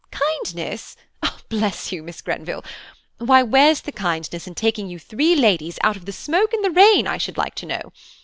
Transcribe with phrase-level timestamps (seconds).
[0.09, 6.11] "Kindness!–bless you, Miss Grenville!–why, where's the kindness in taking you three ladies out of the
[6.11, 7.91] smoke and rain, I should like to know?